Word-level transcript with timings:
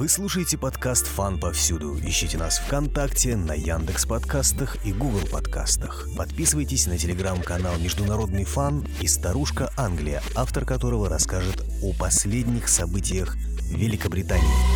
Вы 0.00 0.08
слушаете 0.08 0.56
подкаст 0.56 1.06
«Фан 1.08 1.38
повсюду». 1.38 1.94
Ищите 2.02 2.38
нас 2.38 2.58
ВКонтакте, 2.58 3.36
на 3.36 3.52
Яндекс 3.52 4.06
подкастах 4.06 4.82
и 4.86 4.94
Google 4.94 5.28
подкастах. 5.30 6.08
Подписывайтесь 6.16 6.86
на 6.86 6.96
телеграм-канал 6.96 7.76
«Международный 7.78 8.44
фан» 8.44 8.82
и 9.02 9.06
«Старушка 9.06 9.70
Англия», 9.76 10.22
автор 10.34 10.64
которого 10.64 11.10
расскажет 11.10 11.62
о 11.82 11.92
последних 11.92 12.68
событиях 12.68 13.36
Великобритании. 13.70 14.69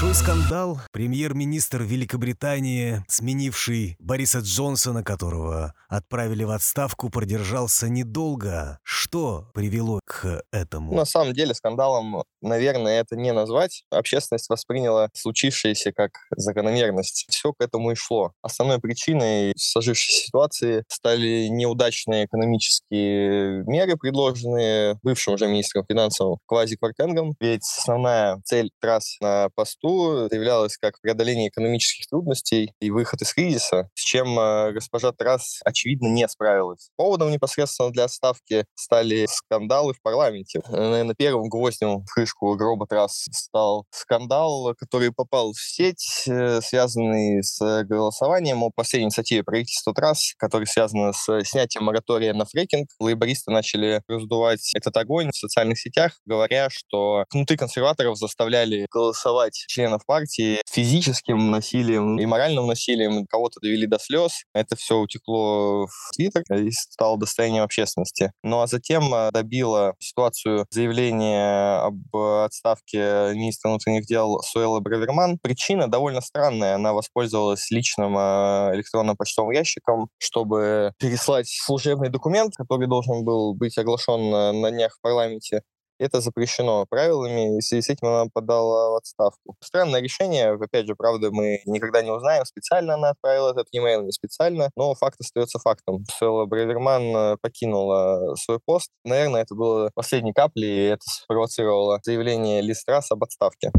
Большой 0.00 0.14
скандал. 0.14 0.80
Премьер-министр 0.92 1.82
Великобритании, 1.82 3.04
сменивший 3.06 3.96
Бориса 3.98 4.38
Джонсона, 4.38 5.04
которого 5.04 5.74
отправили 5.90 6.42
в 6.42 6.52
отставку, 6.52 7.10
продержался 7.10 7.90
недолго. 7.90 8.78
Что 8.82 9.50
привело 9.52 10.00
к 10.06 10.42
этому? 10.52 10.94
На 10.94 11.04
самом 11.04 11.34
деле 11.34 11.52
скандалом, 11.52 12.22
наверное, 12.40 13.02
это 13.02 13.14
не 13.14 13.30
назвать. 13.34 13.82
Общественность 13.90 14.48
восприняла 14.48 15.10
случившееся 15.12 15.92
как 15.92 16.12
закономерность. 16.34 17.26
Все 17.28 17.52
к 17.52 17.60
этому 17.62 17.90
и 17.90 17.94
шло. 17.94 18.32
Основной 18.40 18.78
причиной 18.78 19.52
сложившейся 19.58 20.28
ситуации 20.28 20.84
стали 20.88 21.48
неудачные 21.48 22.24
экономические 22.24 23.64
меры, 23.66 23.98
предложенные 23.98 24.98
бывшим 25.02 25.34
уже 25.34 25.46
министром 25.46 25.84
финансов 25.86 26.38
Квази 26.46 26.76
Квартенгом. 26.76 27.34
Ведь 27.38 27.64
основная 27.64 28.40
цель 28.46 28.70
трасс 28.80 29.18
на 29.20 29.50
посту 29.54 29.89
являлась 30.30 30.76
как 30.76 31.00
преодоление 31.00 31.48
экономических 31.48 32.06
трудностей 32.06 32.72
и 32.80 32.90
выход 32.90 33.22
из 33.22 33.32
кризиса, 33.32 33.88
с 33.94 34.02
чем 34.02 34.38
э, 34.38 34.72
госпожа 34.72 35.12
Трасс, 35.12 35.60
очевидно, 35.64 36.08
не 36.08 36.26
справилась. 36.28 36.90
Поводом 36.96 37.30
непосредственно 37.30 37.90
для 37.90 38.04
отставки 38.04 38.64
стали 38.74 39.26
скандалы 39.28 39.94
в 39.94 40.02
парламенте. 40.02 40.60
Наверное, 40.68 41.14
первым 41.16 41.48
гвоздем 41.48 42.04
в 42.04 42.12
крышку 42.12 42.54
гроба 42.56 42.86
Трасс 42.86 43.26
стал 43.32 43.86
скандал, 43.90 44.74
который 44.78 45.12
попал 45.12 45.52
в 45.52 45.60
сеть, 45.60 46.24
э, 46.26 46.60
связанный 46.62 47.42
с 47.42 47.84
голосованием 47.84 48.62
о 48.62 48.70
последней 48.70 49.06
инициативе 49.06 49.42
правительства 49.42 49.94
Трасс, 49.94 50.34
который 50.38 50.66
связан 50.66 51.12
с 51.12 51.44
снятием 51.44 51.84
моратория 51.84 52.32
на 52.32 52.44
фрекинг. 52.44 52.88
Лейбористы 52.98 53.50
начали 53.50 54.02
раздувать 54.08 54.72
этот 54.74 54.96
огонь 54.96 55.30
в 55.30 55.36
социальных 55.36 55.78
сетях, 55.78 56.18
говоря, 56.24 56.68
что 56.70 57.24
кнуты 57.30 57.56
консерваторов 57.56 58.16
заставляли 58.16 58.86
голосовать 58.90 59.64
членов 59.80 60.04
партии 60.04 60.60
физическим 60.70 61.50
насилием 61.50 62.18
и 62.18 62.26
моральным 62.26 62.66
насилием. 62.66 63.26
Кого-то 63.26 63.60
довели 63.60 63.86
до 63.86 63.98
слез. 63.98 64.44
Это 64.54 64.76
все 64.76 64.98
утекло 64.98 65.86
в 65.86 66.12
Твиттер 66.14 66.42
и 66.54 66.70
стало 66.70 67.18
достоянием 67.18 67.64
общественности. 67.64 68.32
Ну 68.42 68.60
а 68.60 68.66
затем 68.66 69.12
э, 69.14 69.30
добило 69.32 69.94
ситуацию 69.98 70.66
заявление 70.70 71.78
об 71.80 72.14
отставке 72.14 73.32
министра 73.32 73.70
внутренних 73.70 74.04
дел 74.06 74.40
Суэлла 74.42 74.80
Браверман. 74.80 75.38
Причина 75.38 75.88
довольно 75.88 76.20
странная. 76.20 76.74
Она 76.74 76.92
воспользовалась 76.92 77.70
личным 77.70 78.16
э, 78.18 78.74
электронным 78.74 79.16
почтовым 79.16 79.52
ящиком, 79.52 80.08
чтобы 80.18 80.92
переслать 80.98 81.48
служебный 81.48 82.10
документ, 82.10 82.54
который 82.54 82.86
должен 82.86 83.24
был 83.24 83.54
быть 83.54 83.78
оглашен 83.78 84.60
на 84.60 84.70
днях 84.70 84.96
в 84.98 85.00
парламенте 85.00 85.62
это 86.00 86.20
запрещено 86.20 86.86
правилами, 86.88 87.56
и 87.56 87.60
в 87.60 87.64
связи 87.64 87.82
с 87.82 87.90
этим 87.90 88.08
она 88.08 88.24
подала 88.32 88.90
в 88.90 88.96
отставку. 88.96 89.56
Странное 89.62 90.00
решение, 90.00 90.52
опять 90.52 90.86
же, 90.86 90.94
правда, 90.96 91.30
мы 91.30 91.60
никогда 91.66 92.02
не 92.02 92.10
узнаем, 92.10 92.44
специально 92.44 92.94
она 92.94 93.10
отправила 93.10 93.50
этот 93.50 93.68
e-mail, 93.72 94.02
не 94.02 94.12
специально, 94.12 94.70
но 94.76 94.94
факт 94.94 95.20
остается 95.20 95.58
фактом. 95.58 96.04
Сэлла 96.18 96.46
Браверман 96.46 97.02
э, 97.02 97.36
покинула 97.40 98.34
свой 98.36 98.58
пост. 98.64 98.90
Наверное, 99.04 99.42
это 99.42 99.54
было 99.54 99.90
последней 99.94 100.32
каплей, 100.32 100.86
и 100.86 100.88
это 100.90 101.02
спровоцировало 101.04 102.00
заявление 102.02 102.62
Листрас 102.62 103.10
об 103.10 103.22
отставке 103.22 103.70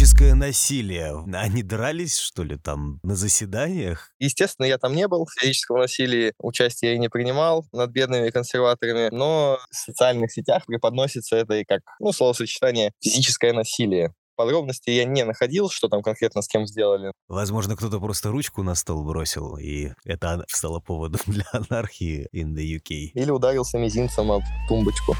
физическое 0.00 0.34
насилие. 0.34 1.12
Они 1.34 1.62
дрались, 1.62 2.16
что 2.16 2.42
ли, 2.42 2.56
там 2.56 3.00
на 3.02 3.14
заседаниях? 3.14 4.12
Естественно, 4.18 4.64
я 4.64 4.78
там 4.78 4.94
не 4.94 5.06
был. 5.06 5.26
В 5.26 5.38
физическом 5.38 5.76
насилии 5.76 6.32
участия 6.38 6.92
я 6.92 6.98
не 6.98 7.10
принимал 7.10 7.66
над 7.70 7.90
бедными 7.90 8.30
консерваторами, 8.30 9.14
но 9.14 9.58
в 9.70 9.76
социальных 9.76 10.32
сетях 10.32 10.64
преподносится 10.64 11.36
это 11.36 11.52
и 11.52 11.64
как, 11.64 11.82
ну, 11.98 12.12
словосочетание 12.12 12.92
«физическое 13.02 13.52
насилие» 13.52 14.14
подробностей 14.36 14.94
я 14.94 15.04
не 15.04 15.22
находил, 15.22 15.68
что 15.68 15.88
там 15.88 16.00
конкретно 16.00 16.40
с 16.40 16.48
кем 16.48 16.66
сделали. 16.66 17.12
Возможно, 17.28 17.76
кто-то 17.76 18.00
просто 18.00 18.30
ручку 18.30 18.62
на 18.62 18.74
стол 18.74 19.04
бросил, 19.04 19.58
и 19.58 19.90
это 20.06 20.46
стало 20.48 20.80
поводом 20.80 21.20
для 21.26 21.44
анархии 21.52 22.26
in 22.34 22.54
the 22.54 22.78
UK. 22.78 23.10
Или 23.12 23.30
ударился 23.30 23.76
мизинцем 23.76 24.32
об 24.32 24.40
тумбочку. 24.66 25.14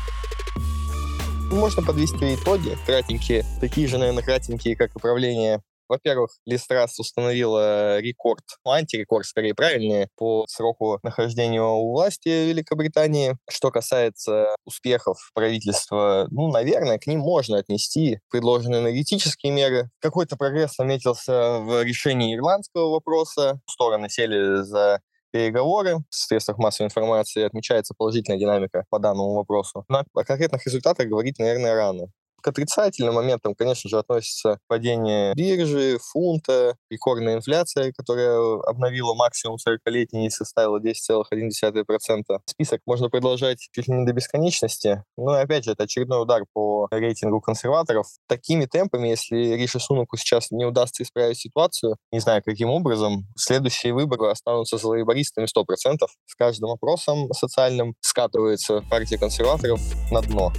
Можно 1.50 1.82
подвести 1.82 2.34
итоги, 2.34 2.76
кратенькие, 2.86 3.44
такие 3.60 3.88
же, 3.88 3.98
наверное, 3.98 4.22
кратенькие, 4.22 4.76
как 4.76 4.94
управление 4.96 5.60
во-первых, 5.90 6.30
Листрас 6.46 7.00
установила 7.00 7.98
рекорд, 7.98 8.44
ну, 8.64 8.70
антирекорд, 8.70 9.26
скорее 9.26 9.56
правильнее, 9.56 10.08
по 10.16 10.46
сроку 10.46 11.00
нахождения 11.02 11.60
у 11.60 11.90
власти 11.90 12.28
Великобритании. 12.28 13.36
Что 13.50 13.72
касается 13.72 14.54
успехов 14.64 15.18
правительства, 15.34 16.28
ну, 16.30 16.48
наверное, 16.48 17.00
к 17.00 17.08
ним 17.08 17.18
можно 17.18 17.58
отнести 17.58 18.20
предложенные 18.30 18.82
энергетические 18.82 19.52
меры. 19.52 19.90
Какой-то 19.98 20.36
прогресс 20.36 20.78
наметился 20.78 21.58
в 21.58 21.82
решении 21.82 22.36
ирландского 22.36 22.90
вопроса. 22.90 23.60
Стороны 23.66 24.08
сели 24.08 24.62
за 24.62 25.00
переговоры 25.30 25.98
в 26.10 26.14
средствах 26.14 26.58
массовой 26.58 26.86
информации, 26.88 27.42
отмечается 27.44 27.94
положительная 27.96 28.38
динамика 28.38 28.84
по 28.90 28.98
данному 28.98 29.34
вопросу. 29.34 29.84
Но 29.88 30.04
о 30.14 30.24
конкретных 30.24 30.66
результатах 30.66 31.08
говорить, 31.08 31.38
наверное, 31.38 31.74
рано. 31.74 32.08
К 32.42 32.48
отрицательным 32.48 33.14
моментам, 33.14 33.54
конечно 33.54 33.88
же, 33.90 33.98
относится 33.98 34.58
падение 34.66 35.34
биржи, 35.34 35.98
фунта, 35.98 36.76
рекордная 36.90 37.36
инфляция, 37.36 37.92
которая 37.92 38.60
обновила 38.66 39.14
максимум 39.14 39.56
40-летний 39.56 40.26
и 40.26 40.30
составила 40.30 40.80
10,1%. 40.80 42.22
Список 42.46 42.80
можно 42.86 43.10
продолжать 43.10 43.58
чуть 43.72 43.88
ли 43.88 43.94
не 43.94 44.06
до 44.06 44.12
бесконечности. 44.12 45.04
Но, 45.16 45.32
опять 45.32 45.64
же, 45.64 45.72
это 45.72 45.84
очередной 45.84 46.22
удар 46.22 46.44
по 46.52 46.88
рейтингу 46.90 47.40
консерваторов. 47.40 48.06
Такими 48.26 48.64
темпами, 48.66 49.08
если 49.08 49.36
Риши 49.36 49.80
Сунуку 49.80 50.16
сейчас 50.16 50.50
не 50.50 50.64
удастся 50.64 51.02
исправить 51.02 51.38
ситуацию, 51.38 51.96
не 52.12 52.20
знаю, 52.20 52.42
каким 52.44 52.70
образом, 52.70 53.26
следующие 53.36 53.92
выборы 53.92 54.30
останутся 54.30 54.78
за 54.78 54.88
лейбористами 54.88 55.46
100%. 55.46 56.06
С 56.26 56.34
каждым 56.34 56.70
опросом 56.70 57.32
социальным 57.32 57.94
скатывается 58.00 58.82
партия 58.90 59.18
консерваторов 59.18 59.80
на 60.10 60.22
дно. 60.22 60.52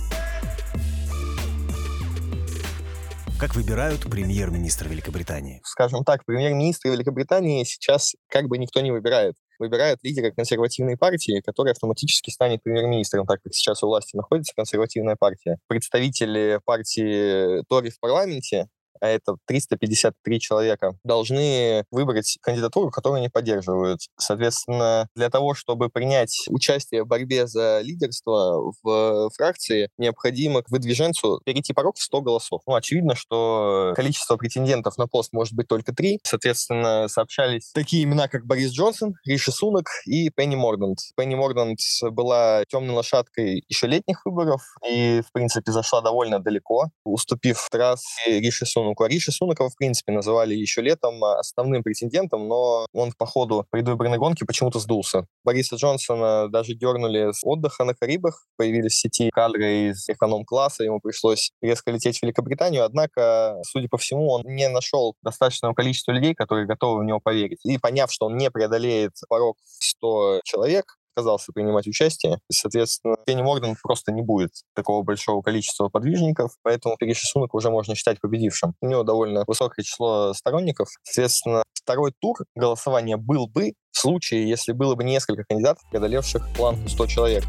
Как 3.41 3.55
выбирают 3.55 4.01
премьер-министра 4.01 4.87
Великобритании? 4.87 5.61
Скажем 5.63 6.03
так, 6.03 6.23
премьер-министра 6.25 6.89
Великобритании 6.91 7.63
сейчас 7.63 8.13
как 8.29 8.47
бы 8.47 8.59
никто 8.59 8.81
не 8.81 8.91
выбирает. 8.91 9.33
Выбирает 9.57 9.97
лидера 10.03 10.29
консервативной 10.29 10.95
партии, 10.95 11.41
который 11.43 11.71
автоматически 11.71 12.29
станет 12.29 12.61
премьер-министром, 12.61 13.25
так 13.25 13.41
как 13.41 13.51
сейчас 13.55 13.81
у 13.81 13.87
власти 13.87 14.15
находится 14.15 14.53
консервативная 14.55 15.15
партия. 15.19 15.57
Представители 15.65 16.59
партии 16.63 17.63
Тори 17.67 17.89
в 17.89 17.99
парламенте 17.99 18.67
а 19.01 19.07
это 19.07 19.35
353 19.47 20.39
человека, 20.39 20.93
должны 21.03 21.83
выбрать 21.91 22.37
кандидатуру, 22.41 22.91
которую 22.91 23.17
они 23.19 23.29
поддерживают. 23.29 24.01
Соответственно, 24.17 25.07
для 25.15 25.29
того, 25.29 25.53
чтобы 25.55 25.89
принять 25.89 26.45
участие 26.49 27.03
в 27.03 27.07
борьбе 27.07 27.47
за 27.47 27.81
лидерство 27.81 28.73
в 28.83 29.29
фракции, 29.35 29.89
необходимо 29.97 30.61
к 30.61 30.69
выдвиженцу 30.69 31.41
перейти 31.43 31.73
порог 31.73 31.97
в 31.97 32.01
100 32.01 32.21
голосов. 32.21 32.61
Ну, 32.67 32.75
очевидно, 32.75 33.15
что 33.15 33.93
количество 33.95 34.37
претендентов 34.37 34.97
на 34.97 35.07
пост 35.07 35.33
может 35.33 35.53
быть 35.53 35.67
только 35.67 35.93
три. 35.93 36.19
Соответственно, 36.23 37.07
сообщались 37.07 37.71
такие 37.73 38.03
имена, 38.03 38.27
как 38.27 38.45
Борис 38.45 38.71
Джонсон, 38.71 39.15
Риши 39.25 39.51
Сунок 39.51 39.87
и 40.05 40.29
Пенни 40.29 40.55
Мордант. 40.55 40.99
Пенни 41.15 41.35
Мордант 41.35 41.79
была 42.11 42.63
темной 42.69 42.93
лошадкой 42.93 43.63
еще 43.67 43.87
летних 43.87 44.21
выборов 44.25 44.61
и, 44.87 45.21
в 45.27 45.31
принципе, 45.31 45.71
зашла 45.71 46.01
довольно 46.01 46.39
далеко, 46.39 46.89
уступив 47.03 47.67
трасс 47.71 48.03
Риши 48.27 48.65
Сунок 48.65 48.90
Сунуку. 48.91 49.03
Ариша 49.03 49.31
Сунукова, 49.31 49.69
в 49.69 49.75
принципе, 49.75 50.11
называли 50.11 50.53
еще 50.53 50.81
летом 50.81 51.23
а, 51.23 51.39
основным 51.39 51.83
претендентом, 51.83 52.47
но 52.47 52.85
он 52.93 53.11
по 53.17 53.25
ходу 53.25 53.65
предвыборной 53.71 54.17
гонки 54.17 54.43
почему-то 54.43 54.79
сдулся. 54.79 55.25
Бориса 55.43 55.75
Джонсона 55.75 56.49
даже 56.49 56.75
дернули 56.75 57.31
с 57.31 57.41
отдыха 57.43 57.83
на 57.85 57.93
Карибах, 57.93 58.45
появились 58.57 58.93
в 58.93 58.99
сети 58.99 59.29
кадры 59.31 59.89
из 59.89 60.07
эконом-класса, 60.09 60.83
ему 60.83 60.99
пришлось 60.99 61.51
резко 61.61 61.91
лететь 61.91 62.19
в 62.19 62.23
Великобританию, 62.23 62.83
однако, 62.83 63.57
судя 63.63 63.87
по 63.89 63.97
всему, 63.97 64.29
он 64.29 64.43
не 64.45 64.67
нашел 64.69 65.15
достаточного 65.23 65.73
количества 65.73 66.11
людей, 66.11 66.33
которые 66.33 66.67
готовы 66.67 67.01
в 67.01 67.05
него 67.05 67.19
поверить. 67.19 67.65
И 67.65 67.77
поняв, 67.77 68.11
что 68.11 68.27
он 68.27 68.37
не 68.37 68.51
преодолеет 68.51 69.11
порог 69.29 69.57
100 69.79 70.41
человек, 70.43 70.85
отказался 71.11 71.51
принимать 71.53 71.87
участие. 71.87 72.39
И, 72.49 72.53
соответственно, 72.53 73.15
Пенни 73.25 73.41
Морган 73.41 73.75
просто 73.81 74.11
не 74.11 74.21
будет 74.21 74.51
такого 74.75 75.03
большого 75.03 75.41
количества 75.41 75.89
подвижников, 75.89 76.51
поэтому 76.63 76.97
Переши 76.97 77.21
уже 77.51 77.69
можно 77.69 77.95
считать 77.95 78.19
победившим. 78.19 78.73
У 78.81 78.87
него 78.87 79.03
довольно 79.03 79.43
высокое 79.47 79.83
число 79.83 80.33
сторонников. 80.33 80.89
Соответственно, 81.03 81.63
второй 81.73 82.13
тур 82.19 82.37
голосования 82.55 83.17
был 83.17 83.47
бы 83.47 83.73
в 83.91 83.97
случае, 83.97 84.47
если 84.47 84.71
было 84.71 84.95
бы 84.95 85.03
несколько 85.03 85.43
кандидатов, 85.43 85.83
преодолевших 85.89 86.47
план 86.55 86.77
100 86.87 87.07
человек. 87.07 87.43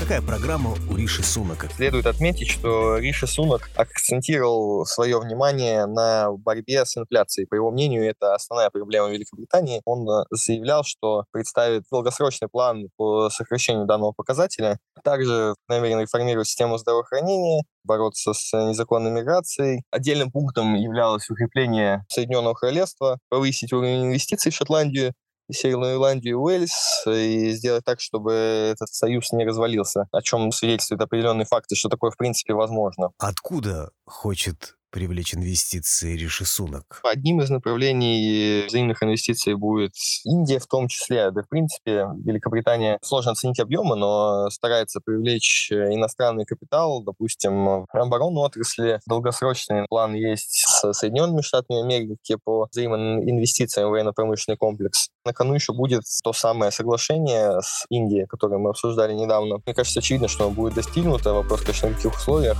Какая 0.00 0.22
программа 0.22 0.74
у 0.90 0.96
Риши 0.96 1.22
Сунака? 1.22 1.68
Следует 1.68 2.06
отметить, 2.06 2.48
что 2.48 2.96
Риши 2.96 3.26
Сунак 3.26 3.68
акцентировал 3.76 4.86
свое 4.86 5.20
внимание 5.20 5.84
на 5.84 6.32
борьбе 6.32 6.86
с 6.86 6.96
инфляцией. 6.96 7.46
По 7.46 7.54
его 7.54 7.70
мнению, 7.70 8.08
это 8.08 8.34
основная 8.34 8.70
проблема 8.70 9.10
Великобритании. 9.10 9.82
Он 9.84 10.08
э, 10.08 10.24
заявлял, 10.30 10.84
что 10.84 11.26
представит 11.32 11.84
долгосрочный 11.92 12.48
план 12.48 12.88
по 12.96 13.28
сокращению 13.28 13.84
данного 13.84 14.12
показателя. 14.12 14.78
Также 15.04 15.54
намерен 15.68 16.00
реформировать 16.00 16.48
систему 16.48 16.78
здравоохранения, 16.78 17.62
бороться 17.84 18.32
с 18.32 18.52
незаконной 18.54 19.10
миграцией. 19.10 19.82
Отдельным 19.90 20.32
пунктом 20.32 20.76
являлось 20.76 21.28
укрепление 21.28 22.06
Соединенного 22.08 22.54
Королевства, 22.54 23.18
повысить 23.28 23.74
уровень 23.74 24.06
инвестиций 24.06 24.50
в 24.50 24.54
Шотландию, 24.54 25.12
Северную 25.52 25.94
Ирландию 25.94 26.32
и 26.32 26.36
Уэльс 26.36 27.04
и 27.06 27.50
сделать 27.50 27.84
так, 27.84 28.00
чтобы 28.00 28.32
этот 28.32 28.88
союз 28.88 29.32
не 29.32 29.44
развалился, 29.44 30.06
о 30.12 30.22
чем 30.22 30.52
свидетельствуют 30.52 31.02
определенные 31.02 31.46
факты, 31.46 31.74
что 31.74 31.88
такое 31.88 32.10
в 32.10 32.16
принципе 32.16 32.54
возможно. 32.54 33.10
Откуда 33.18 33.90
хочет 34.04 34.76
привлечь 34.90 35.34
инвестиции 35.34 36.16
Риши 36.16 36.44
Сунак? 36.44 37.00
Одним 37.02 37.40
из 37.40 37.50
направлений 37.50 38.64
взаимных 38.66 39.02
инвестиций 39.02 39.54
будет 39.54 39.92
Индия 40.24 40.58
в 40.58 40.66
том 40.66 40.88
числе. 40.88 41.30
Да, 41.30 41.42
в 41.42 41.48
принципе, 41.48 42.06
Великобритания 42.24 42.98
сложно 43.02 43.32
оценить 43.32 43.60
объемы, 43.60 43.96
но 43.96 44.50
старается 44.50 45.00
привлечь 45.04 45.70
иностранный 45.72 46.44
капитал, 46.44 47.02
допустим, 47.02 47.86
оборонную 47.92 48.44
отрасли. 48.44 49.00
Долгосрочный 49.06 49.86
план 49.88 50.14
есть 50.14 50.64
с 50.66 50.92
Соединенными 50.92 51.42
Штатами 51.42 51.82
Америки 51.82 52.36
по 52.42 52.66
взаимным 52.70 53.22
инвестициям 53.22 53.88
в 53.88 53.90
военно-промышленный 53.92 54.56
комплекс. 54.56 55.08
На 55.24 55.32
кону 55.32 55.54
еще 55.54 55.72
будет 55.72 56.02
то 56.24 56.32
самое 56.32 56.70
соглашение 56.70 57.60
с 57.60 57.84
Индией, 57.90 58.26
которое 58.26 58.58
мы 58.58 58.70
обсуждали 58.70 59.12
недавно. 59.14 59.58
Мне 59.64 59.74
кажется, 59.74 60.00
очевидно, 60.00 60.28
что 60.28 60.46
оно 60.46 60.54
будет 60.54 60.74
достигнуто. 60.74 61.32
Вопрос, 61.32 61.60
конечно, 61.60 61.88
в 61.88 61.94
каких 61.94 62.14
условиях 62.16 62.58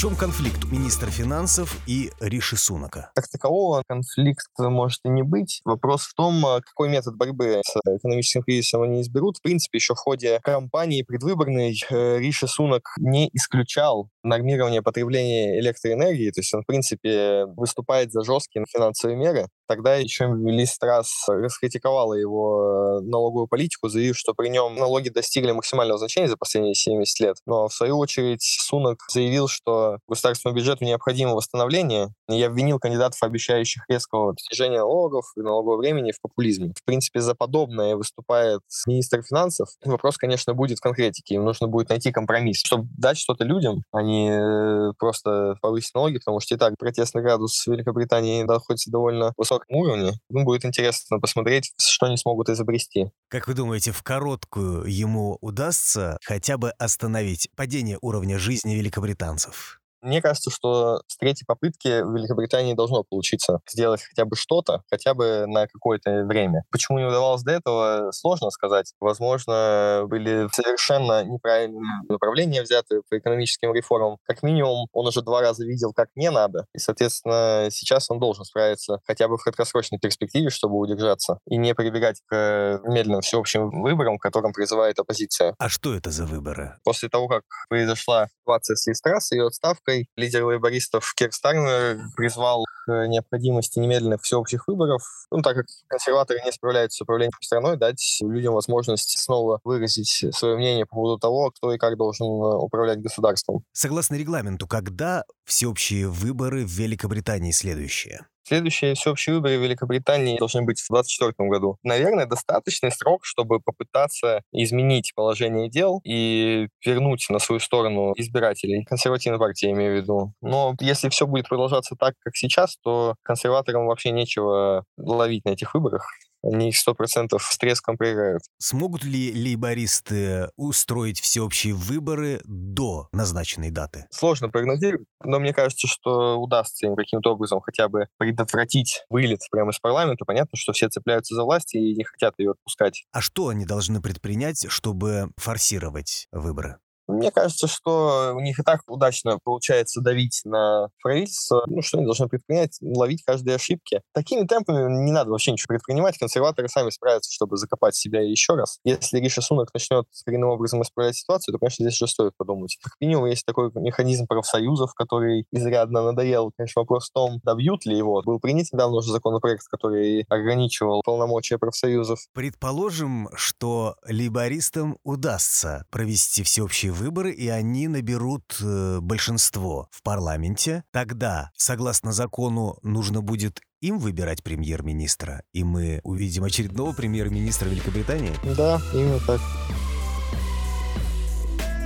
чем 0.00 0.16
конфликт 0.16 0.64
министра 0.72 1.10
финансов 1.10 1.76
и 1.86 2.10
Риши 2.20 2.56
Сунака? 2.56 3.10
Как 3.14 3.28
такового 3.28 3.82
конфликта 3.86 4.70
может 4.70 5.00
и 5.04 5.10
не 5.10 5.22
быть. 5.22 5.60
Вопрос 5.66 6.04
в 6.04 6.14
том, 6.14 6.46
а, 6.46 6.62
какой 6.62 6.88
метод 6.88 7.16
борьбы 7.16 7.60
с 7.62 7.76
экономическим 7.98 8.42
кризисом 8.42 8.80
они 8.80 9.02
изберут. 9.02 9.36
В 9.36 9.42
принципе, 9.42 9.76
еще 9.76 9.94
в 9.94 9.98
ходе 9.98 10.40
кампании 10.42 11.02
предвыборной 11.02 11.78
э, 11.90 12.18
Риши 12.18 12.48
Сунак 12.48 12.84
не 12.96 13.28
исключал 13.34 14.08
нормирование 14.22 14.80
потребления 14.80 15.60
электроэнергии, 15.60 16.30
то 16.30 16.40
есть 16.40 16.54
он, 16.54 16.62
в 16.62 16.66
принципе, 16.66 17.44
выступает 17.56 18.10
за 18.10 18.24
жесткие 18.24 18.64
финансовые 18.72 19.18
меры. 19.18 19.48
Тогда 19.68 19.96
еще 19.96 20.34
Лиз 20.44 20.72
Страс 20.72 21.26
раскритиковала 21.28 22.14
его 22.14 23.00
э, 23.00 23.00
налоговую 23.02 23.48
политику, 23.48 23.88
заявив, 23.88 24.16
что 24.16 24.32
при 24.32 24.48
нем 24.48 24.76
налоги 24.76 25.10
достигли 25.10 25.52
максимального 25.52 25.98
значения 25.98 26.28
за 26.28 26.38
последние 26.38 26.74
70 26.74 27.20
лет. 27.20 27.36
Но, 27.44 27.68
в 27.68 27.74
свою 27.74 27.98
очередь, 27.98 28.42
Сунок 28.42 29.04
заявил, 29.10 29.46
что 29.46 29.89
государственному 30.08 30.58
бюджету 30.58 30.84
необходимо 30.84 31.34
восстановление. 31.34 32.08
Я 32.28 32.46
обвинил 32.46 32.78
кандидатов, 32.78 33.22
обещающих 33.22 33.84
резкого 33.88 34.34
снижения 34.38 34.78
налогов 34.78 35.32
и 35.36 35.40
налогового 35.40 35.78
времени 35.78 36.12
в 36.12 36.20
популизме. 36.20 36.72
В 36.76 36.84
принципе, 36.84 37.20
за 37.20 37.34
подобное 37.34 37.96
выступает 37.96 38.60
министр 38.86 39.22
финансов. 39.22 39.68
Вопрос, 39.84 40.16
конечно, 40.16 40.54
будет 40.54 40.78
в 40.78 40.82
конкретике. 40.82 41.34
Им 41.34 41.44
нужно 41.44 41.68
будет 41.68 41.88
найти 41.88 42.12
компромисс, 42.12 42.58
чтобы 42.64 42.88
дать 42.96 43.18
что-то 43.18 43.44
людям, 43.44 43.82
а 43.92 44.02
не 44.02 44.30
э, 44.30 44.92
просто 44.98 45.56
повысить 45.60 45.94
налоги, 45.94 46.18
потому 46.18 46.40
что 46.40 46.54
и 46.54 46.58
так 46.58 46.74
протестный 46.78 47.22
градус 47.22 47.66
в 47.66 47.70
Великобритании 47.70 48.42
находится 48.42 48.90
довольно 48.90 49.32
высоком 49.36 49.76
уровне. 49.76 50.12
Ну, 50.28 50.44
будет 50.44 50.64
интересно 50.64 51.18
посмотреть, 51.18 51.72
что 51.78 52.06
они 52.06 52.16
смогут 52.16 52.48
изобрести. 52.48 53.10
Как 53.28 53.46
вы 53.46 53.54
думаете, 53.54 53.92
в 53.92 54.02
короткую 54.02 54.84
ему 54.84 55.38
удастся 55.40 56.18
хотя 56.24 56.58
бы 56.58 56.70
остановить 56.70 57.48
падение 57.56 57.98
уровня 58.00 58.38
жизни 58.38 58.74
великобританцев? 58.74 59.79
Мне 60.02 60.22
кажется, 60.22 60.50
что 60.50 61.02
с 61.06 61.16
третьей 61.16 61.44
попытки 61.46 62.02
в 62.02 62.14
Великобритании 62.14 62.74
должно 62.74 63.04
получиться 63.04 63.60
сделать 63.68 64.02
хотя 64.02 64.24
бы 64.24 64.36
что-то, 64.36 64.82
хотя 64.90 65.14
бы 65.14 65.44
на 65.46 65.66
какое-то 65.66 66.24
время. 66.24 66.64
Почему 66.70 66.98
не 66.98 67.04
удавалось 67.04 67.42
до 67.42 67.52
этого, 67.52 68.10
сложно 68.12 68.50
сказать. 68.50 68.92
Возможно, 69.00 70.04
были 70.06 70.48
совершенно 70.52 71.24
неправильные 71.24 71.82
направления 72.08 72.62
взяты 72.62 73.02
по 73.08 73.18
экономическим 73.18 73.74
реформам. 73.74 74.18
Как 74.26 74.42
минимум, 74.42 74.88
он 74.92 75.06
уже 75.06 75.22
два 75.22 75.40
раза 75.40 75.64
видел, 75.64 75.92
как 75.92 76.08
не 76.14 76.30
надо. 76.30 76.66
И, 76.74 76.78
соответственно, 76.78 77.68
сейчас 77.70 78.10
он 78.10 78.18
должен 78.18 78.44
справиться 78.44 79.00
хотя 79.06 79.28
бы 79.28 79.36
в 79.36 79.42
краткосрочной 79.42 79.98
перспективе, 79.98 80.50
чтобы 80.50 80.78
удержаться 80.78 81.38
и 81.46 81.56
не 81.56 81.74
прибегать 81.74 82.20
к 82.26 82.80
медленным 82.84 83.20
всеобщим 83.20 83.82
выборам, 83.82 84.18
к 84.18 84.22
которым 84.22 84.52
призывает 84.52 84.98
оппозиция. 84.98 85.54
А 85.58 85.68
что 85.68 85.94
это 85.94 86.10
за 86.10 86.26
выборы? 86.26 86.76
После 86.84 87.08
того, 87.08 87.28
как 87.28 87.42
произошла 87.68 88.28
ситуация 88.40 88.76
с 88.76 88.86
Листрас, 88.86 89.30
ее 89.32 89.46
отставка, 89.46 89.89
отставкой. 89.90 90.08
Лидер 90.16 90.44
лейбористов 90.44 91.12
Кир 91.16 91.32
Стармер 91.32 92.00
призвал 92.16 92.64
к 92.86 93.06
необходимости 93.06 93.78
немедленных 93.78 94.22
всеобщих 94.22 94.66
выборов. 94.66 95.02
Ну, 95.30 95.42
так 95.42 95.56
как 95.56 95.66
консерваторы 95.88 96.40
не 96.44 96.52
справляются 96.52 96.98
с 96.98 97.00
управлением 97.00 97.32
страной, 97.40 97.76
дать 97.76 98.18
людям 98.20 98.54
возможность 98.54 99.18
снова 99.18 99.60
выразить 99.64 100.24
свое 100.34 100.56
мнение 100.56 100.86
по 100.86 100.96
поводу 100.96 101.18
того, 101.18 101.50
кто 101.50 101.72
и 101.72 101.78
как 101.78 101.96
должен 101.96 102.26
э, 102.26 102.56
управлять 102.56 103.00
государством. 103.00 103.64
Согласно 103.72 104.16
регламенту, 104.16 104.66
когда 104.66 105.24
всеобщие 105.44 106.08
выборы 106.08 106.64
в 106.64 106.70
Великобритании 106.70 107.52
следующие? 107.52 108.26
Следующие 108.50 108.94
всеобщие 108.94 109.36
выборы 109.36 109.58
в 109.58 109.62
Великобритании 109.62 110.36
должны 110.36 110.62
быть 110.62 110.80
в 110.80 110.88
2024 110.90 111.48
году. 111.48 111.78
Наверное, 111.84 112.26
достаточный 112.26 112.90
срок, 112.90 113.24
чтобы 113.24 113.60
попытаться 113.60 114.42
изменить 114.50 115.12
положение 115.14 115.70
дел 115.70 116.00
и 116.02 116.66
вернуть 116.84 117.26
на 117.30 117.38
свою 117.38 117.60
сторону 117.60 118.12
избирателей. 118.16 118.84
Консервативной 118.86 119.38
партии, 119.38 119.66
я 119.66 119.72
имею 119.72 119.92
в 119.92 120.02
виду. 120.02 120.32
Но 120.42 120.74
если 120.80 121.10
все 121.10 121.28
будет 121.28 121.48
продолжаться 121.48 121.94
так, 121.94 122.14
как 122.18 122.34
сейчас, 122.34 122.76
то 122.82 123.14
консерваторам 123.22 123.86
вообще 123.86 124.10
нечего 124.10 124.84
ловить 124.96 125.44
на 125.44 125.50
этих 125.50 125.72
выборах 125.72 126.08
они 126.42 126.70
их 126.70 126.76
сто 126.76 126.94
процентов 126.94 127.42
с 127.42 127.58
треском 127.58 127.96
проиграют. 127.96 128.42
Смогут 128.58 129.04
ли 129.04 129.32
лейбористы 129.32 130.50
устроить 130.56 131.20
всеобщие 131.20 131.74
выборы 131.74 132.40
до 132.44 133.08
назначенной 133.12 133.70
даты? 133.70 134.06
Сложно 134.10 134.48
прогнозировать, 134.48 135.06
но 135.22 135.38
мне 135.38 135.52
кажется, 135.52 135.86
что 135.86 136.38
удастся 136.40 136.86
им 136.86 136.96
каким-то 136.96 137.32
образом 137.32 137.60
хотя 137.60 137.88
бы 137.88 138.08
предотвратить 138.18 139.04
вылет 139.08 139.40
прямо 139.50 139.70
из 139.70 139.78
парламента. 139.78 140.24
Понятно, 140.24 140.56
что 140.56 140.72
все 140.72 140.88
цепляются 140.88 141.34
за 141.34 141.44
власть 141.44 141.74
и 141.74 141.94
не 141.94 142.04
хотят 142.04 142.34
ее 142.38 142.52
отпускать. 142.52 143.04
А 143.12 143.20
что 143.20 143.48
они 143.48 143.64
должны 143.64 144.00
предпринять, 144.00 144.66
чтобы 144.68 145.30
форсировать 145.36 146.28
выборы? 146.32 146.78
Мне 147.16 147.30
кажется, 147.30 147.66
что 147.66 148.32
у 148.34 148.40
них 148.40 148.58
и 148.58 148.62
так 148.62 148.82
удачно 148.86 149.38
получается 149.42 150.00
давить 150.00 150.40
на 150.44 150.88
правительство. 151.02 151.62
Ну, 151.66 151.82
что 151.82 151.98
они 151.98 152.06
должны 152.06 152.28
предпринять? 152.28 152.78
Ловить 152.80 153.22
каждые 153.24 153.56
ошибки. 153.56 154.02
Такими 154.12 154.46
темпами 154.46 155.04
не 155.04 155.12
надо 155.12 155.30
вообще 155.30 155.52
ничего 155.52 155.74
предпринимать. 155.74 156.18
Консерваторы 156.18 156.68
сами 156.68 156.90
справятся, 156.90 157.32
чтобы 157.32 157.56
закопать 157.56 157.94
себя 157.94 158.20
еще 158.20 158.54
раз. 158.54 158.78
Если 158.84 159.18
Риша 159.18 159.42
Сунок 159.42 159.72
начнет 159.74 160.06
коренным 160.24 160.50
образом 160.50 160.82
исправлять 160.82 161.16
ситуацию, 161.16 161.52
то, 161.52 161.58
конечно, 161.58 161.84
здесь 161.84 162.00
уже 162.00 162.10
стоит 162.10 162.36
подумать. 162.36 162.78
Как 162.82 162.94
минимум, 163.00 163.26
есть 163.26 163.44
такой 163.44 163.70
механизм 163.74 164.26
профсоюзов, 164.26 164.94
который 164.94 165.46
изрядно 165.52 166.02
надоел. 166.02 166.52
Конечно, 166.56 166.82
вопрос 166.82 167.08
в 167.08 167.12
том, 167.12 167.40
добьют 167.42 167.84
ли 167.86 167.96
его. 167.96 168.22
Был 168.24 168.40
принят 168.40 168.66
недавно 168.72 168.96
уже 168.98 169.12
законопроект, 169.12 169.64
который 169.68 170.24
ограничивал 170.28 171.02
полномочия 171.04 171.58
профсоюзов. 171.58 172.20
Предположим, 172.32 173.28
что 173.34 173.96
либористам 174.06 174.98
удастся 175.02 175.84
провести 175.90 176.42
всеобщие 176.42 176.92
выборы, 177.00 177.32
и 177.32 177.48
они 177.48 177.88
наберут 177.88 178.56
э, 178.60 179.00
большинство 179.00 179.88
в 179.90 180.02
парламенте, 180.02 180.84
тогда, 180.92 181.50
согласно 181.56 182.12
закону, 182.12 182.78
нужно 182.82 183.22
будет 183.22 183.60
им 183.80 183.98
выбирать 183.98 184.42
премьер-министра, 184.42 185.42
и 185.52 185.64
мы 185.64 186.00
увидим 186.04 186.44
очередного 186.44 186.92
премьер-министра 186.92 187.68
Великобритании? 187.68 188.34
Да, 188.56 188.80
именно 188.92 189.18
так 189.26 189.40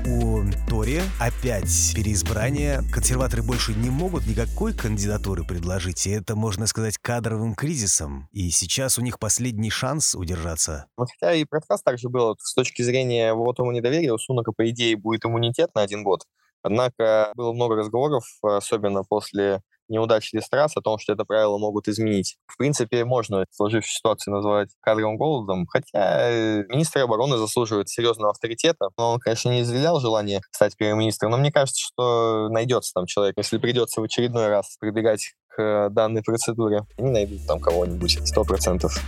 у 0.06 0.42
Тори 0.68 1.00
опять 1.20 1.92
переизбрание. 1.94 2.82
Консерваторы 2.92 3.42
больше 3.42 3.74
не 3.74 3.90
могут 3.90 4.26
никакой 4.26 4.74
кандидатуры 4.74 5.44
предложить, 5.44 6.06
и 6.06 6.10
это, 6.10 6.36
можно 6.36 6.66
сказать, 6.66 6.98
кадровым 6.98 7.54
кризисом. 7.54 8.28
И 8.32 8.50
сейчас 8.50 8.98
у 8.98 9.02
них 9.02 9.18
последний 9.18 9.70
шанс 9.70 10.14
удержаться. 10.14 10.86
Ну, 10.96 11.06
хотя 11.06 11.34
и 11.34 11.44
про 11.44 11.58
отказ 11.58 11.82
также 11.82 12.08
было. 12.08 12.36
С 12.38 12.54
точки 12.54 12.82
зрения 12.82 13.34
вот 13.34 13.58
недоверия 13.58 14.12
у 14.12 14.18
Сунака, 14.18 14.52
по 14.52 14.68
идее, 14.70 14.96
будет 14.96 15.24
иммунитет 15.24 15.74
на 15.74 15.82
один 15.82 16.02
год. 16.02 16.22
Однако 16.62 17.32
было 17.34 17.52
много 17.52 17.76
разговоров, 17.76 18.24
особенно 18.42 19.04
после 19.04 19.60
неудачи 19.88 20.34
Листрас 20.34 20.76
о 20.76 20.80
том, 20.80 20.98
что 20.98 21.12
это 21.12 21.24
правило 21.24 21.58
могут 21.58 21.88
изменить. 21.88 22.36
В 22.46 22.56
принципе, 22.56 23.04
можно 23.04 23.44
сложившуюся 23.50 23.96
ситуацию 23.96 24.34
назвать 24.34 24.70
кадровым 24.80 25.16
голодом, 25.16 25.66
хотя 25.66 26.30
э, 26.30 26.64
министр 26.68 27.00
обороны 27.00 27.36
заслуживает 27.36 27.88
серьезного 27.88 28.30
авторитета. 28.30 28.88
Но 28.96 29.12
он, 29.12 29.20
конечно, 29.20 29.50
не 29.50 29.62
изъявлял 29.62 30.00
желание 30.00 30.40
стать 30.50 30.76
премьер-министром, 30.76 31.30
но 31.30 31.36
мне 31.36 31.52
кажется, 31.52 31.80
что 31.84 32.48
найдется 32.48 32.92
там 32.94 33.06
человек, 33.06 33.34
если 33.36 33.58
придется 33.58 34.00
в 34.00 34.04
очередной 34.04 34.48
раз 34.48 34.76
прибегать 34.80 35.34
к 35.48 35.88
данной 35.90 36.22
процедуре. 36.22 36.82
Они 36.98 37.10
найдут 37.10 37.46
там 37.46 37.60
кого-нибудь, 37.60 38.18
сто 38.26 38.44
процентов. 38.44 39.00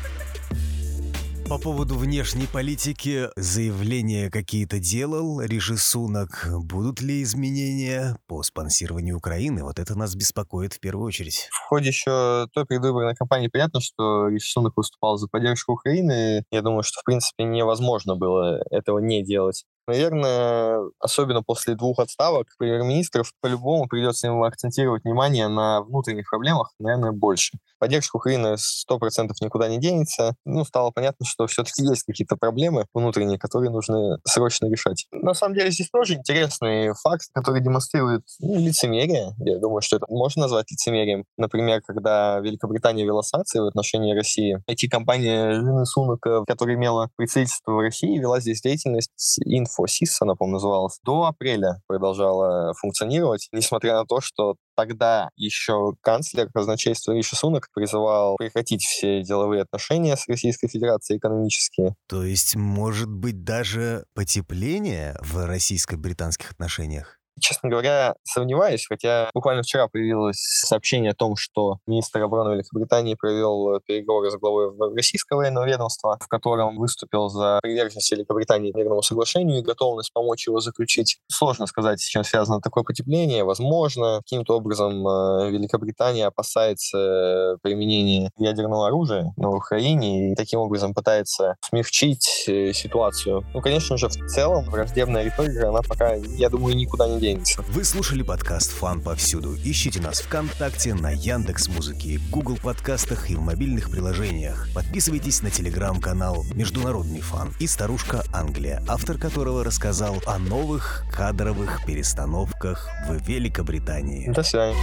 По 1.48 1.58
поводу 1.58 1.94
внешней 1.94 2.48
политики 2.52 3.28
заявления 3.36 4.30
какие-то 4.30 4.80
делал 4.80 5.40
Риши 5.40 5.76
Сунак. 5.76 6.48
Будут 6.50 7.00
ли 7.00 7.22
изменения 7.22 8.18
по 8.26 8.42
спонсированию 8.42 9.16
Украины? 9.16 9.62
Вот 9.62 9.78
это 9.78 9.96
нас 9.96 10.16
беспокоит 10.16 10.72
в 10.72 10.80
первую 10.80 11.06
очередь. 11.06 11.48
В 11.52 11.68
ходе 11.68 11.88
еще 11.88 12.48
той 12.52 12.66
предвыборной 12.66 13.14
кампании 13.14 13.46
понятно, 13.46 13.80
что 13.80 14.26
Риши 14.26 14.50
Сунак 14.50 14.72
выступал 14.76 15.18
за 15.18 15.28
поддержку 15.28 15.74
Украины. 15.74 16.42
Я 16.50 16.62
думаю, 16.62 16.82
что, 16.82 17.00
в 17.00 17.04
принципе, 17.04 17.44
невозможно 17.44 18.16
было 18.16 18.60
этого 18.72 18.98
не 18.98 19.22
делать. 19.22 19.64
Наверное, 19.86 20.80
особенно 20.98 21.42
после 21.42 21.74
двух 21.74 21.98
отставок 21.98 22.48
премьер-министров, 22.58 23.32
по-любому 23.40 23.86
придется 23.86 24.26
им 24.26 24.42
акцентировать 24.42 25.04
внимание 25.04 25.48
на 25.48 25.82
внутренних 25.82 26.28
проблемах, 26.28 26.72
наверное, 26.78 27.12
больше. 27.12 27.58
Поддержка 27.78 28.16
Украины 28.16 28.56
100% 28.56 29.30
никуда 29.42 29.68
не 29.68 29.78
денется. 29.78 30.34
Ну, 30.44 30.64
стало 30.64 30.90
понятно, 30.90 31.26
что 31.26 31.46
все-таки 31.46 31.82
есть 31.84 32.04
какие-то 32.04 32.36
проблемы 32.36 32.86
внутренние, 32.94 33.38
которые 33.38 33.70
нужно 33.70 34.18
срочно 34.24 34.66
решать. 34.66 35.06
На 35.12 35.34
самом 35.34 35.54
деле 35.54 35.70
здесь 35.70 35.90
тоже 35.90 36.14
интересный 36.14 36.92
факт, 36.94 37.26
который 37.32 37.62
демонстрирует 37.62 38.22
ну, 38.40 38.58
лицемерие. 38.58 39.34
Я 39.38 39.58
думаю, 39.58 39.82
что 39.82 39.96
это 39.96 40.06
можно 40.08 40.42
назвать 40.42 40.70
лицемерием. 40.70 41.24
Например, 41.36 41.80
когда 41.82 42.38
Великобритания 42.40 43.04
вела 43.04 43.22
санкции 43.22 43.60
в 43.60 43.66
отношении 43.66 44.14
России, 44.14 44.62
эти 44.66 44.88
компания 44.88 45.52
Жены 45.54 45.84
Сунака, 45.84 46.44
которая 46.46 46.76
имела 46.76 47.10
представительство 47.16 47.72
в 47.72 47.80
России, 47.80 48.18
вела 48.18 48.40
здесь 48.40 48.62
деятельность 48.62 49.38
Infosys, 49.76 50.16
она, 50.20 50.34
по-моему, 50.34 50.56
называлась, 50.56 50.98
до 51.04 51.24
апреля 51.24 51.80
продолжала 51.86 52.72
функционировать, 52.74 53.48
несмотря 53.52 53.94
на 53.94 54.04
то, 54.04 54.20
что 54.20 54.56
тогда 54.76 55.30
еще 55.36 55.94
канцлер 56.02 56.48
казначейства 56.52 57.12
Риши 57.12 57.34
Сунак 57.36 57.68
призывал 57.74 58.36
прекратить 58.36 58.82
все 58.82 59.22
деловые 59.22 59.62
отношения 59.62 60.16
с 60.16 60.28
Российской 60.28 60.68
Федерацией 60.68 61.18
экономические. 61.18 61.94
То 62.08 62.22
есть, 62.22 62.56
может 62.56 63.10
быть, 63.10 63.42
даже 63.44 64.04
потепление 64.14 65.16
в 65.22 65.46
российско-британских 65.46 66.52
отношениях? 66.52 67.15
Честно 67.40 67.68
говоря, 67.68 68.14
сомневаюсь, 68.24 68.86
хотя 68.88 69.30
буквально 69.34 69.62
вчера 69.62 69.88
появилось 69.88 70.38
сообщение 70.38 71.12
о 71.12 71.14
том, 71.14 71.36
что 71.36 71.78
министр 71.86 72.22
обороны 72.22 72.54
Великобритании 72.54 73.14
провел 73.14 73.80
переговоры 73.86 74.30
с 74.30 74.36
главой 74.36 74.72
российского 74.94 75.38
военного 75.38 75.66
ведомства, 75.66 76.18
в 76.20 76.28
котором 76.28 76.76
выступил 76.78 77.28
за 77.28 77.60
приверженность 77.62 78.10
Великобритании 78.10 78.72
мирному 78.74 79.02
соглашению 79.02 79.58
и 79.58 79.62
готовность 79.62 80.12
помочь 80.12 80.46
его 80.46 80.60
заключить. 80.60 81.18
Сложно 81.28 81.66
сказать, 81.66 82.00
с 82.00 82.04
чем 82.04 82.24
связано 82.24 82.60
такое 82.60 82.84
потепление. 82.84 83.44
Возможно, 83.44 84.20
каким-то 84.22 84.56
образом 84.56 85.06
э, 85.06 85.50
Великобритания 85.50 86.26
опасается 86.26 87.58
применения 87.62 88.30
ядерного 88.38 88.88
оружия 88.88 89.32
на 89.36 89.50
Украине 89.50 90.32
и 90.32 90.34
таким 90.34 90.60
образом 90.60 90.94
пытается 90.94 91.56
смягчить 91.60 92.44
э, 92.48 92.72
ситуацию. 92.72 93.44
Ну, 93.54 93.60
конечно 93.60 93.96
же, 93.96 94.08
в 94.08 94.26
целом 94.26 94.64
враждебная 94.64 95.22
риторика, 95.22 95.68
она 95.68 95.82
пока, 95.82 96.14
я 96.14 96.48
думаю, 96.48 96.76
никуда 96.76 97.08
не 97.08 97.18
денется. 97.26 97.60
Вы 97.68 97.82
слушали 97.82 98.22
подкаст 98.22 98.70
«Фан 98.70 99.00
повсюду». 99.00 99.56
Ищите 99.64 100.00
нас 100.00 100.20
ВКонтакте, 100.20 100.94
на 100.94 101.10
Яндекс 101.10 101.68
Музыке, 101.68 102.20
Google 102.30 102.56
подкастах 102.56 103.30
и 103.30 103.34
в 103.34 103.40
мобильных 103.40 103.90
приложениях. 103.90 104.68
Подписывайтесь 104.72 105.42
на 105.42 105.50
телеграм-канал 105.50 106.44
«Международный 106.54 107.20
фан» 107.20 107.52
и 107.58 107.66
«Старушка 107.66 108.24
Англия», 108.32 108.80
автор 108.86 109.18
которого 109.18 109.64
рассказал 109.64 110.22
о 110.24 110.38
новых 110.38 111.04
кадровых 111.12 111.84
перестановках 111.84 112.88
в 113.08 113.26
Великобритании. 113.26 114.30
До 114.30 114.44
свидания. 114.44 114.76